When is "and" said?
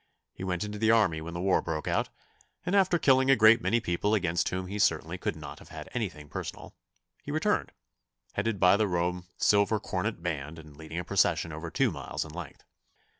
2.65-2.75, 10.57-10.75